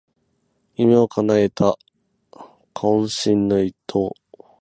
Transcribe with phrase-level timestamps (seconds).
[0.77, 1.77] 夢をかなえた
[2.73, 4.15] 懇親の一投